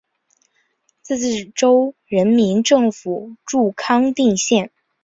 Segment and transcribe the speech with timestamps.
[1.03, 4.71] 自治州人民政府驻康定县。